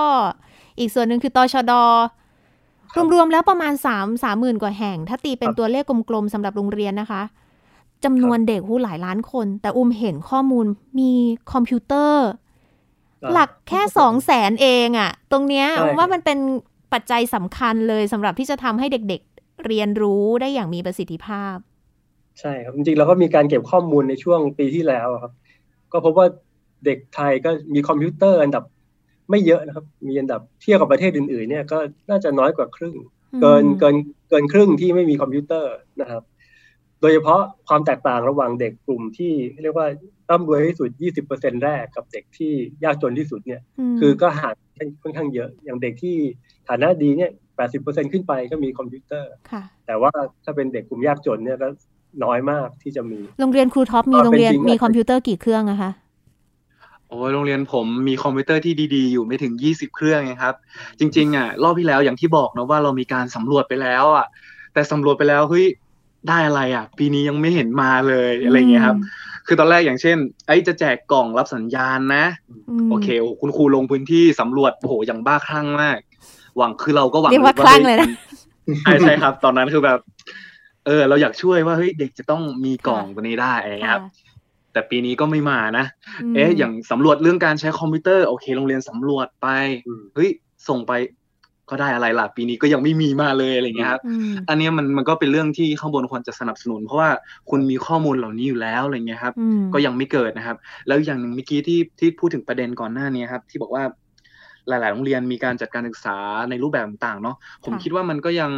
[0.79, 1.74] อีกส่วนหนึ่งคือตชด
[3.13, 7.21] รวมๆแล้วประมาณ3ามสามหมื่นกว่าแห่ง ถ้าตีเป็นตัวเลขกลมๆสำหรับโรงเรียนนะคะ
[8.03, 10.65] จำนวนเด็กหูหลายล้านคน แต่อุ้มเห็นข้อมูล
[11.00, 11.12] มี
[11.51, 12.25] คอมพิวเตอร์
[13.23, 16.38] อ่าหลักแค่สองแสนเองอะตรงเนี้ยใช่ว่ามันเป็น
[16.93, 21.55] ปัจจัยสำคัญเลยสำหรับที่จะทำให้เด็กๆเรียนรู้ได้อย่างมีประสิทธิภาพ
[22.39, 25.33] ใช่ครับจริงๆเราก็มีการเก็บข้อมูลในช่วงปีที่แล้วครับ
[25.91, 26.27] ก็พบว่า
[26.85, 28.63] เด็กไทยก็มีคอมพิวเตอร์อันดับ
[29.33, 31.77] ไม่เยอะนะครับ มีอันดับเทียบกับประเทศอื่นๆเนี่ยก็
[32.09, 32.95] น่าจะน้อยกว่าครึ่ง
[33.41, 33.95] เกินอืมเกิน
[34.29, 36.23] เกินครึ่งที่ไม่มีคอมพิวเตอร์นะครับ
[37.01, 39.87] โดยเฉพาะความแตกต่างระหว่างเด็กกลุ่มที่เรียกว่า
[40.29, 40.89] ร่ำรวยที่สุด
[41.27, 42.53] 20%แรกกับเด็กที่
[42.84, 46.15] ยากจนที่สุดเนี่ยคือก็ห่างกันค่อนข้างเยอะ อย่างเด็กที่
[46.69, 47.31] ฐานะดีเนี่ย
[47.71, 50.12] 80%ขึ้นไปก็มีคอมพิวเตอร์ค่ะแต่ว่า
[50.43, 51.67] ถ้าเป็นเด็กกลุ่มยากจนเนี่ยก็
[52.23, 55.91] น้อยมากที่จะมี โรงเรียนครูท็อปมีอ่าโรงเรียนเป็นจริงมีอะคอมพิวเตอร์กี่เครื่องอะคะ
[57.13, 60.56] โอ้ยโรงเรียนผมมีคอมพิวเตอร์ที่ดีๆ อยู่ไม่ถึง 20 เครื่องไงครับ
[60.99, 64.26] จริงๆอะรอบที่แล้วอย่างที่บอกนะว่าเรามีการสำรวจไปแล้วอะ
[64.73, 65.65] แต่สำรวจไปแล้วเฮ้ย
[66.30, 68.97] ได้อะไรอะ ปีนี้ยังไม่เห็นมาเลยอะไรอย่างเงี้ยครับ
[69.47, 72.26] คือตอนแรกอย่างเช่น ไอ้จะแจกกล่องรับสัญญาณนะ
[72.84, 75.97] มโอเคโอ้คุณครูลงพื้นที่สำรวจโอ้โหอย่างบ้าคลั่งมาก
[76.58, 78.10] หวังคือเราก็หวังเรียกว่าลึคลั่งเลยนะ
[78.82, 79.99] ใช่ใช่ครับ ตอนนั้นคือแบบ
[80.86, 84.06] เออ เราอยากช่วยว่าเฮ้ยเด็กจะต้องมีกล่องตัวนี้ได้อะไรอย่างเงี้ยครับ
[84.73, 85.86] แต่ปีนี้ก็ไม่มานะ
[86.31, 89.47] มเอ๊ะ อย่างสำรวจเรื่องการใช้คอมพิวเตอร์โอเค โรงเรียนสำรวจไป
[89.88, 90.29] อืมเฮ้ย
[90.67, 90.91] ส่งไป
[91.69, 97.09] ก็ได้อะไรล่ะ ปีนี้ก็ยังไม่มีมาเลยอะไรอย่างเงี้ยครับอืมอันเนี้ยมันมันก็เป็นเรื่องที่ข้างบนควรจะสนับสนุน เพราะว่า
[97.49, 100.57] คุณมีข้อมูลเหล่านี้อยู่แล้วอะไรเงี้ยครับอืมก็ยังไม่เกิดนะครับ
[100.88, 103.83] แล้วอย่างหนึ่งเมื่อกี้ที่ที่พูดถึงประเด็นก่อนหน้านี้ครับ ที่บอกว่า
[104.67, 106.17] หลาย ๆ โรงเรียนมีการจัดการศึกษา
[106.49, 108.51] ในรูปแบบต่างๆเนาะ ผมค่ะคิดว่ามันก็ยัง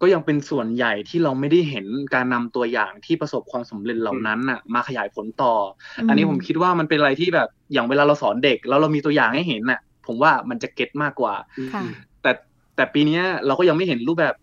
[0.00, 5.54] ก็ยังเป็นส่วนใหญ่ที่เราไม่ได้เห็นการนำตัวอย่างที่ประสบความสำเร็จเหล่านั้นน่ะมาขยายผลต่อ
[5.98, 11.34] ออันนี้ผมคิดว่ามันเป็นอะไรที่แบบอย่างเวลาเราสอนเด็ก แล้วเรามีตัวอย่างให้เห็นน่ะ ผมว่ามันจะเก็ตมากกว่า
[11.74, 11.84] ค่ะ
[12.22, 12.32] แต่
[12.76, 14.34] แต่ปีเนี้ยเราก็ยังไม่เห็นรูปแบบ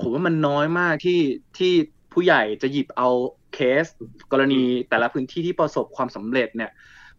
[0.00, 1.20] ผมว่ามันน้อยมากที่
[1.58, 1.72] ที่
[2.12, 3.08] ผู้ใหญ่จะหยิบเอา
[3.54, 3.84] เคส
[4.32, 6.70] กรณีแต่ละพื้นที่ที่ประสบความสำเร็จเนี่ย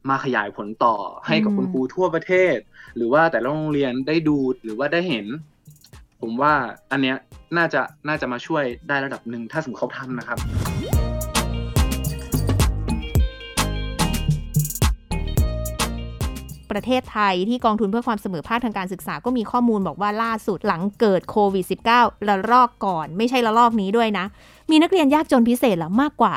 [0.09, 0.95] มาขยายผลต่อ
[1.27, 2.57] ให้กับอืมคุณครูทั่วประเทศ
[2.95, 5.25] หรือว่าแต่ละโรงเรียนได้ดูหรือว่าได้เห็น
[6.21, 6.53] ผมว่า
[6.91, 7.17] อันเนี้ย
[7.55, 10.37] น่าจะน่าจะมาช่วยได้ระดับหนึ่งถ้าสมมติเขาทำนะครับ
[16.71, 24.25] ประเทศไทยที่กองทุนเพื่อความเสมอภาคทางการศึกษาก็มีข้อมูลบอกว่าล่าสุดหลังเกิดโควิด -19 ระลอกก่อน ไม่ใช่ระลอกนี้ด้วยนะ
[24.69, 26.35] มีนักเรียนยากจนพิเศษแล้วมากกว่า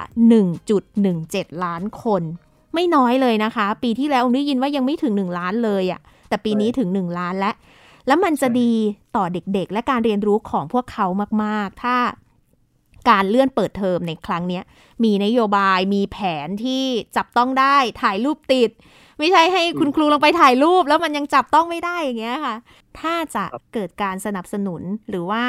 [0.81, 2.23] 1.17 ล้านคน
[2.75, 7.55] ไม่น้อยเลยนะคะ ปีที่แล้วได้ยินว่ายังไม่ถึง 1 ล้านเลยอะ่ะแต่ปีนี้ถึง 1 ล้านแล้ว
[8.07, 8.73] แล้วมันจะดี
[9.17, 11.07] ต่อเด็กๆ และการเรียนรู้ของพวกเขา
[11.45, 11.97] มากๆ ถ้า
[13.11, 14.61] การเลื่อนเปิดเทอมในครั้งนี้
[15.05, 16.85] มีนโยบายมีแผนที่
[17.17, 18.71] จับต้องได้ถ่ายรูปติด
[19.19, 22.57] ไม่ใช่ให้คุณครูลงไปถ่ายรูป แล้วมันยังจับต้องไม่ได้อย่างเงี้ยค่ะ
[23.01, 25.45] ถ้าจะเกิดการสนับสนุนหรือว่า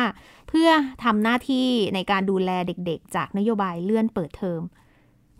[0.50, 0.70] เพื่อ
[1.04, 4.62] ทำหน้าที่ในการดูแลเด็กๆ จากนโยบายเลื่อนเปิดเทอม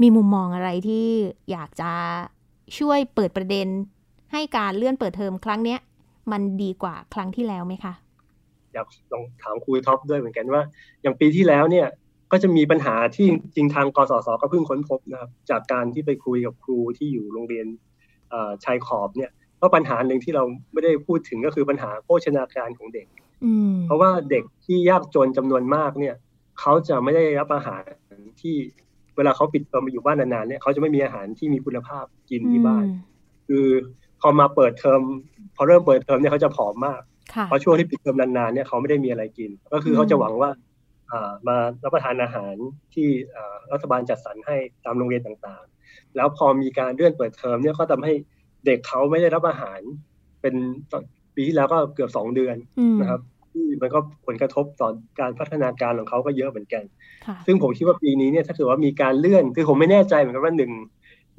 [0.02, 1.08] มีมุมมองอะไรที่
[1.52, 1.92] อยากจะ
[2.78, 3.68] ช่วยเปิดประเด็น
[4.32, 5.80] ให้การเลื่อนเปิดเทอมครั้งเนี้ย
[6.32, 7.94] มันดีกว่าครั้งที่แล้วไหมคะ
[8.74, 10.62] อยากลองถามครูท็อปด้วยเหมือนกันว่า
[11.02, 11.88] อย่างปีที่แล้วเนี่ย
[12.32, 17.68] ก็จะมีปัญหาที่จริงทางกสศก็เพิ่งค้นพบนะครับจากการที่ไปคุยกับครูที่อยู่โรงเรียน
[18.30, 19.32] เอ่อชายขอบเนี่ย
[19.62, 23.08] ก็ปัญหาหนึ่งที่เราไม่ได้พูดถึงก็คือปัญหาโภชนาการของเด็ก
[23.46, 26.16] อืมเพราะว่าเด็กที่ยากจนจำนวนมากเนี่ย
[26.60, 27.84] เขาจะไม่ได้รับอาหาร
[28.42, 28.56] ที่
[29.16, 32.86] เวลาเขาปิดเทอมมาอยู่บ้านนานๆเนี่ยเขาจะไม่มีอาหารที่มีคุณภาพกินที่บ้าน
[33.48, 33.68] คือ
[34.22, 35.02] พอมาเปิดเทอม
[35.56, 37.02] พอเริ่มเปิดเทอมเนี่ยเขาจะผอมมาก
[37.36, 40.50] ค่ะเพราะช่วงที่ปิดเทอมนานๆเนี่ยเขาไม่ได้มีอะไรกิน ก็คือเขาจะหวังว่า
[41.12, 42.56] อ่ามารับประทานอาหาร
[42.94, 48.14] ที่อ่ารัฐบาลจัดสรรให้ตามโรงเรียนต่างๆ แล้วพอมีการเลื่อนเปิดเทอมเนี่ยก็ทำให้
[48.66, 49.80] เด็กเขาไม่ได้รับอาหาร
[50.42, 50.56] เป็น
[51.36, 56.84] ปีที่แล้วก็เกือบสองเดือนอืมนะครับที่มันก็ผลกระทบต่อการพัฒนาการของเขาก็เยอะเหมือนกัน
[57.26, 60.72] ค่ะซึ่งผมคิดว่าปีนี้เนี่ยถ้าเกิดว่ามีการเลื่อน คือผมไม่แน่ใจเหมือนกันว่าหนึ่ง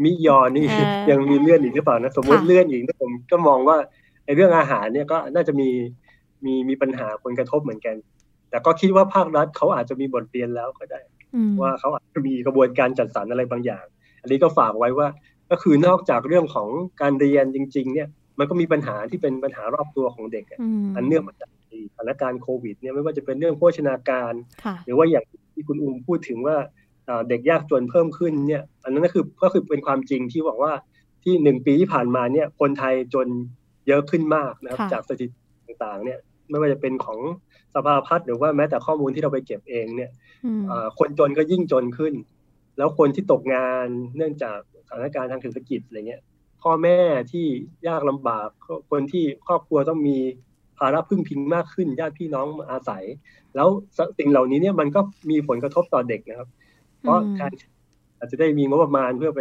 [0.04, 0.76] มิยอนี่เอ
[1.06, 3.76] อยังมีเลื่อนอีกหรือเปล่านะสมมติค่ะเลื่อนอีกเนี่ยผมก็มองว่า
[4.24, 5.68] ไอ้เรื่องอาหารเนี่ยก็น่าจะมี
[6.44, 7.96] มีมีปัญหาผลกระทบเหมือนกัน
[8.50, 11.00] แต่ก็คิดว่าภาครัฐเขาอาจจะมีบทเรียนแล้วก็ได้
[11.34, 13.84] อืมว่าเขาอาจจะมีกระบวนการจัดสรรอะไรบางอย่าง
[14.22, 15.08] อันนี้ก็ฝากไว้ว่า
[15.50, 16.68] ก็คือนอกจากเรื่องของ
[17.02, 21.50] การเรียนจริง ๆ เนี่ย มันก็มีปัญหาที่เป็นปัญหารอบตัวของเด็กอะอืมอันเนื่องมาจาก
[21.96, 24.32] สถานการณ์โควิดเนี่ยไม่ว่าจะเป็นเรื่องโภชนาการ
[24.64, 25.24] ค่ะหรือว่าอย่าง
[25.54, 26.56] ที่คุณอุ้มพูดถึงว่า
[27.06, 30.72] เอ่อเด็กยากจนเพิ่มขึ้นเนี่ยอันนั้นก็คือก็คือเป็นความจริงที่บอกว่า
[31.24, 33.26] ที่หนึ่งปีที่ผ่านมาเนี่ยคนไทยจน
[33.88, 36.18] เยอะขึ้นมากนะครับค่ะจากสถิติต่างๆ เนี่ย
[36.50, 37.18] ไม่ว่าจะเป็นของ
[37.74, 40.10] สภาพัฒน์หรือว่าแม้แต่ข้อมูลที่เราไปเก็บเองเนี่ย
[40.44, 42.14] อืมเอ่อคนจนก็ยิ่งจนขึ้น
[42.78, 43.86] แล้วคนที่ตกงาน
[44.16, 46.22] เนื่องจากสถานการณ์ทางเศรษฐกิจอะไรเงี้ย
[46.62, 46.98] พ่อแม่
[47.32, 47.46] ที่
[47.88, 48.48] ยากลำบาก
[48.90, 50.18] คนที่ครอบครัวต้องมี
[50.78, 53.04] ภาระพึ่งพิงมากขึ้นญาติพี่น้องมาอาศัย
[53.54, 53.68] แล้ว
[54.18, 56.48] สิ่งเหล่านี้เนี่ยมันก็มีผลกระทบต่อเด็กนะครับ
[57.02, 57.52] เพราะอืมการ
[58.18, 59.40] อาจจะได้มีงบประมาณเพื่อไป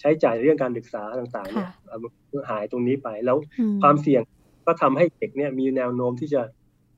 [0.00, 1.94] ใช้จ่ายในเรื่องการศึกษาต่างๆเนี่ยค่ะเอ่
[2.40, 4.22] อหายตรงนี้ไปแล้วอืความเสี่ยง
[4.66, 6.42] ก็ทำให้เด็กเนี่ยมีแนวโน้มที่จะ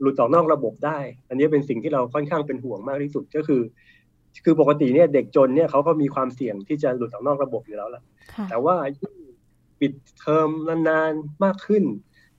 [0.00, 0.98] หลุดออกนอกระบบได้
[1.29, 3.62] อันนี้เป็นสิ่งที่เราค่อนข้างเป็นห่วงมากที่สุดก็คือ
[4.44, 9.16] คือปกติเนี่ยเด็กจนเนี่ยเขาก็มีความเสี่ยงที่จะหลุดออกนอกระบบอยู่แล้วล่ะค่ะแต่ว่ายิ่ง
[9.81, 11.85] ปิดเทอมนานๆมากขึ้น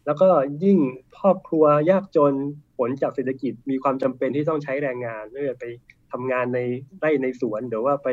[0.05, 0.29] แล้วก็
[0.63, 0.77] ยิ่ง
[1.19, 2.33] ครอบครัวยากจน
[2.77, 5.65] ผลจากเศรษฐกิจมีความจำเป็นที่ต้องใช้แรงงานไม่ว่าจะไป
[6.11, 6.59] ทำงานใน
[6.99, 8.09] ไร่ในสวนหรือว่าไป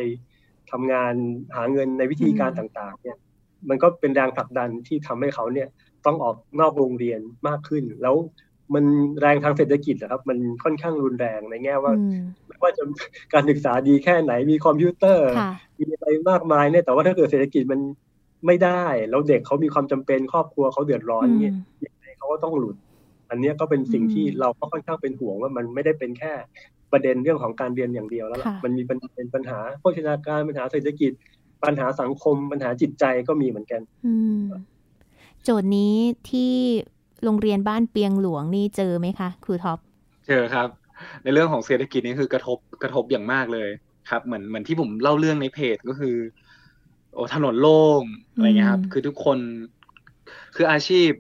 [0.71, 1.15] ทำงาน
[1.57, 3.19] หาเงินในวิธีการอืมต่างๆ เนี่ย
[3.69, 5.69] มันก็เป็นแรงผลักดันที่ทำให้เขาเนี่ย
[6.07, 8.15] ต้องออกนอกโรงเรียนมากขึ้น แล้ว
[8.75, 8.85] มัน
[9.21, 12.83] แรงทางเศรษฐกิจนะครับ มันค่อนข้างรุนแรงในแง่ว่าอืมไม่ว่าจะ
[13.33, 17.81] การศึกษาดีแค่ไหนมีคอมพิวเตอร์ค่ะมีอะไรมากมายเนี่ยแต่ว่าถ้าเกิดเศรษฐกิจมัน
[18.47, 21.55] ไม่ได้ แล้วเด็กเขามีความจำเป็นครอบครัวเขาเดือดร้อนเนี่ย
[21.87, 22.77] ยังไงเขาก็ต้องหลุด
[23.31, 26.33] อันเนี้ยก็เป็นสิ่งอืมที่เราก็ค่อนข้างเป็นห่วงว่ามันไม่ได้เป็นแค่
[26.93, 31.13] ประเด็นเรื่องของการเรียนอย่างเดียวแล้วล่ะค่ะมันมีปัญเป็นปัญหาโภชนาการปัญหาเศรษฐกิจ
[31.65, 34.43] ปัญหาสังคม ปัญหาจิตใจก็มีเหมือนกันอืม
[35.45, 35.95] โจทย์นี้
[36.31, 36.53] ที่
[37.25, 39.79] โรงเรียนบ้านเปียงหลวงนี่เจอไหมคะครูท็อป
[40.29, 40.69] เจอครับ
[41.23, 43.69] ในเรื่องของเศรษฐกิจนี่คือกระทบกระทบอย่างมากเลย
[44.11, 46.17] ครับ เหมือนเหมือนที่ผมเล่าเรื่องในเพจก็คือ
[47.15, 48.03] โอ้ถนนโล่ง
[48.33, 49.39] อะไรเงี้ยครับอืมคือทุกคน
[50.57, 51.11] คืออาชีพ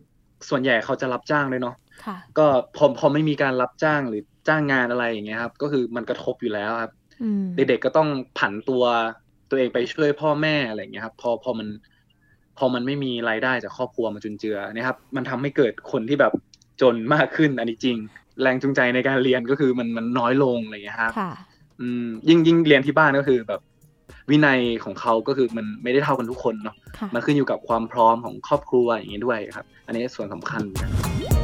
[0.48, 8.84] ส่วนใหญ่เขาจะรับจ้างเลยเนาะค่ะก็พอพอไม่มีการรับจ้างหรือ จ้างงานอะไรอย่างเงี้ยครับ ก็คือมันกระทบอยู่แล้วครับอืมเด็กๆก็ต้องผันตัว
[9.50, 11.68] ตัวเองไปช่วยพ่อแม่อะไรอย่างเงี้ยครับ พอพอมัน
[12.58, 16.32] พอมันไม่มีรายได้จากครอบครัวมาจุนเจือนะครับ มันทำให้เกิดคนที่แบบ
[16.80, 17.96] จนมากขึ้น อันนี้จริง
[18.42, 21.32] แรงจูงใจในการเรียนก็คือมันมันน้อยลงอะไรอย่างเงี้ยครับค่ะ
[21.80, 23.60] อืมยิ่งยิ่งเรียนที่บ้านก็คือแบบ
[24.30, 31.41] วินัยของเขาก็คือมันไม่ได้เท่ากันทุกคนเนาะค่ะมันขึ้นอยู่กับความพร้อมของครอบครัวอย่างนี้ด้วยครับ อันนี้ส่วนสำคัญเหมือนกัน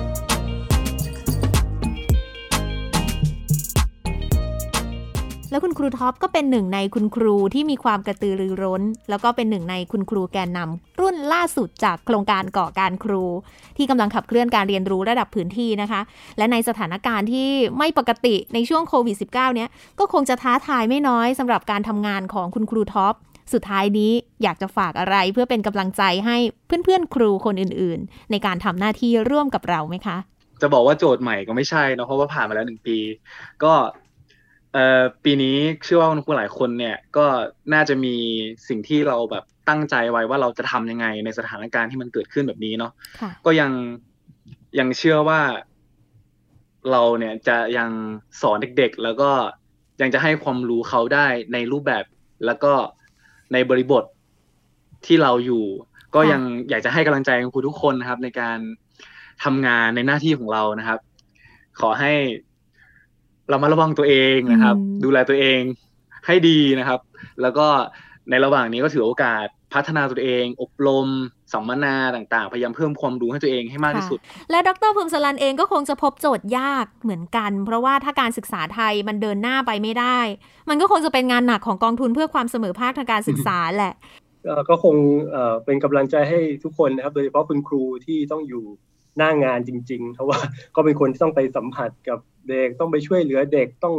[5.51, 13.25] แล้วคุณครูท็อปก็เป็นหนึ่งในคุณครูที่มีความกระตือรือร้น แล้วก็เป็นหนึ่งในคุณครูแกนนำรุ่นล่าสุดจากโครงการก่อการครู
[13.77, 16.01] ที่กำลังขับเคลื่อนการเรียนรู้ระดับพื้นที่นะคะ
[16.39, 23.15] และในสถานการณ์ที่ไม่ปกติในช่วงโควิด -19 เนี้ยก็คงจะท้าทายไม่น้อยสำหรับการทำงานของคุณครูท็อป
[23.53, 30.17] สุดท้ายนี้อยากจะฝากอะไรเพื่อเป็นกำลังใจให้เพื่อนๆ ครูคนอื่นๆ ในการทำหน้าที่ร่วมกับเราไหมคะ
[30.63, 32.99] จะบอกว่าโจทย์ใหม่ก็ไม่ใช่เนะเพราะว่าผ่านมาแล้วหนึ่งปี
[33.65, 33.73] ก็
[34.73, 37.27] เอ่อปีนี้เชื่อว่าคุณครูหลายคนเนี่ยก็
[37.73, 38.15] น่าจะมี
[38.69, 43.71] สิ่งที่เราแบบตั้งใจไว้ว่าเราจะทำยังไงในสถานการณ์ที่มันเกิดขึ้นแบบนี้เนาะค่ะก็ยัง
[44.79, 45.41] ยังเชื่อว่า
[46.91, 47.91] เราเนี่ยจะยัง
[48.41, 49.31] สอนเด็ก ๆ แล้วก็
[50.01, 52.05] ยังจะให้ความรู้เขาได้ในรูปแบบ
[52.47, 52.73] แล้วก็
[53.53, 54.05] ในบริบท
[55.07, 55.65] ที่เราอยู่
[56.15, 58.59] ก็ค่ะยังอยากจะให้กำลังใจคุณครูทุกคนนะครับ ในการ
[59.45, 61.01] ทำงานในหน้าที่ของเรานะครับ
[61.81, 62.13] ขอให้
[63.51, 65.61] เรามาระวังตัวเองนะครับอืมดูแลตัวเอง
[66.27, 67.01] ให้ดีนะครับ
[67.43, 67.67] แล้วก็
[68.31, 71.07] ในระหว่างนี้ก็ถือโอกาสพัฒนาตัวเอง อบรม
[71.53, 74.19] สัมมนาต่างๆ พยายามเพิ่มความรู้ให้ตัวเองให้มากที่สุด
[74.51, 80.19] และดรพึมสลันเองก็คงจะพบโจทย์ยากเหมือนกัน เพราะว่าถ้าการศึกษาไทยมันเดินหน้าไปไม่ได้
[80.69, 83.95] มันก็คงจะเป็นงานหนักของกองทุนเพื่อความเสมอภาคทางการศึกษาแหละ
[84.47, 84.95] ก็ก็คง
[85.31, 88.65] เอ่อเป็นกำลังใจให้ทุกคนนะครับ โดยเฉพาะคุณครูที่ต้องอยู่
[89.19, 90.39] หน้างานจริงๆ เพราะว่า
[90.77, 93.97] ก็เป็นคนที่ต้องไปสัมผัสกับ เด็กต้องไปช่วยเหลือเด็กต้อง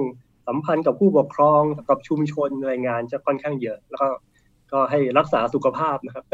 [0.48, 4.08] สัมพันธ์กับผู้ปกครองกับชุมชนรายงานจะค่อนข้างเยอะ แล้วก็
[4.72, 6.26] ก็ให้รักษาสุขภาพนะครับ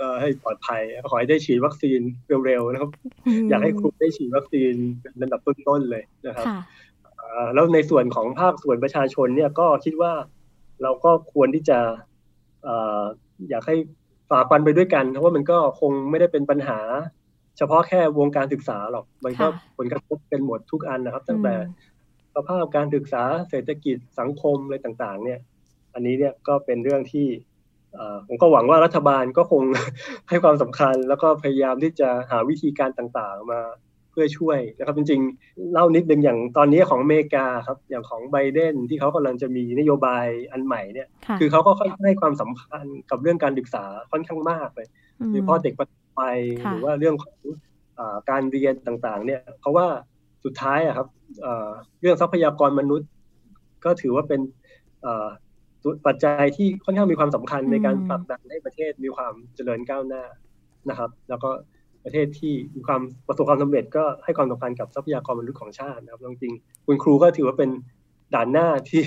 [0.04, 2.00] ็ให้ปลอดภัยขอให้ได้ฉีดวัคซีน
[2.46, 2.90] เร็วๆนะครับ
[3.48, 6.58] อยากให้ครูได้ฉีดวัคซีนเป็นระดับต้นๆเลยนะครับค่ะ
[7.20, 10.12] อ่าแล้วในส่วนของภาคส่วนประชาชนเนี่ยก็คิดว่า
[10.82, 11.78] เราก็ควรที่จะ
[12.62, 13.02] เอ่อ
[13.50, 13.76] อยากให้
[14.30, 16.78] ฝ่าฟันไปด้วยกันเพราะว่ามันก็คงไม่ได้เป็นปัญหา
[17.58, 21.92] เฉพาะแค่วงการศึกษาหรอกมันก็ค่ะผลกระทบเป็นหมดทุกอันนะครับ ตั้งแต่อืม
[22.38, 25.40] สภาพการศึกษาเศรษฐกิจสังคมอะไรต่างๆ เนี่ย
[25.94, 27.26] อันนี้เนี่ยก็เป็นเรื่องที่
[27.94, 29.62] เอ่อผมก็หวังว่ารัฐบาลก็คง
[30.28, 33.60] ให้ความสำคัญ แล้วก็พยายามที่จะหาวิธีการต่างๆมา
[34.10, 44.88] เพื่อช่วยนะครับจริงๆ เล่านิดนึงอย่างตอนนี้ของอเมริกาครับ อย่างของไบเดนที่เขากำลังจะมีนโยบายอันใหม่เนี่ยค่ะคือเขาก็ค่อนข้างให้ความสำคัญกับเรื่องการศึกษาค่อนข้างมากเลย
[45.18, 47.38] มโดยเฉพาะเด็กประถ มวัยค่ะหรือว่าเรื่องของ
[47.98, 49.86] อาการเรียนต่างๆ เนี่ย เพราะว่า
[50.44, 51.08] สุดท้ายอะครับ
[51.42, 51.68] เอ่อ
[52.00, 53.08] เรื่องทรัพยากรมนุษย์
[53.84, 54.40] ก็ถือว่าเป็น
[55.02, 55.28] เอ่อ
[55.82, 60.24] ตัวปัจจัยที่ค่อนข้างมีความสำคัญในการผลักดันให้ประเทศมีความเจริญก้าวหน้า
[60.90, 61.50] นะครับ แล้วก็
[62.04, 67.70] ประเทศที่มีความประสบความสำเร็จก็ให้ความสำคัญกับทรัพยากรมนุษย์ของชาตินะครับจริงๆคุณครูก็ถือว่าเป็น
[68.34, 69.02] ด่านหน้าที่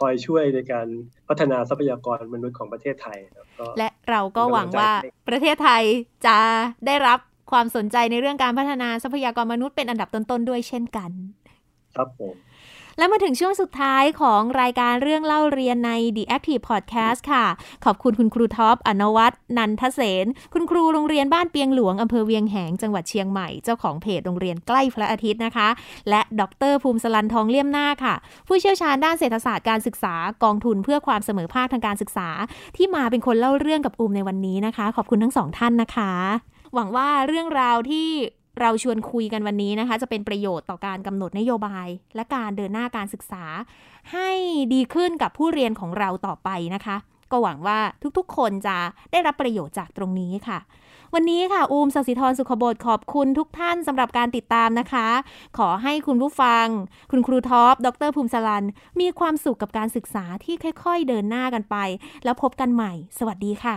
[0.00, 0.86] คอยช่วยในการ
[1.28, 4.90] พัฒนาทรัพยากรมนุษย์ของประเทศไทยนะครับก็และ เราก็หวังว่า
[5.28, 5.82] ประเทศไทย
[6.26, 6.38] จะ
[6.86, 7.18] ได้รับ
[7.50, 11.10] ความสนใจในเรื่องการพัฒนาทรัพยากรมนุษย์เป็นอันดับต้นๆด้วยเช่นกัน
[11.94, 12.34] ครับผม
[12.98, 17.44] และมาถึงช่วงสุดท้ายของรายการเรื่องเล่าเรียนใน The Active Podcast ค่ะ
[17.84, 25.68] ขอบคุณคุณครูท็อปอนวัตนันทเสนคุณครูโรงเรียนบ้านเปียงหลวงอำเภอเวียงแหงจังหวัดเชียงใหม่เจ้าของเพจโรงเรียนใกล้พระอาทิตย์นะคะ
[26.08, 28.14] และดรภูมิสลันทองเลี่ยมหน้าค่ะ
[28.48, 32.28] ผู้เชี่ยวชาญด้านเศรษฐศาสตร์การศึกษากองทุนเพื่อความเสมอภาคทางการศึกษา
[32.76, 36.12] ที่มาเป็นคนเล่าเรื่องกับอูมในวันนี้นะคะ ขอบคุณทั้งสองท่านนะคะ
[36.74, 38.08] หวังว่าเรื่องราวที่
[38.60, 43.44] เราชวนคุยกันวันนี้นะคะ จะเป็นประโยชน์ต่อการกำหนดนโยบาย และการเดินหน้าการศึกษา
[44.12, 44.30] ให้
[44.74, 46.96] ดีขึ้นกับผู้เรียนของเราต่อไปนะคะ
[47.30, 47.78] ก็หวังว่า
[48.18, 48.76] ทุกๆ คนจะ
[49.12, 50.58] ได้รับประโยชน์จากตรงนี้ค่ะ
[51.14, 55.08] วันนี้ค่ะ อูมสศิธรสุขบดขอบคุณทุกท่านสำหรับการติดตามนะคะ
[55.58, 56.66] ขอให้คุณผู้ฟัง
[57.10, 58.64] คุณครูท็อป ดรภูมิสลัน
[59.00, 61.76] มีความสุขกับการศึกษาที่ค่อย ๆ เดินหน้ากันไป
[62.24, 63.76] แล้วพบกันใหม่ สวัสดีค่ะ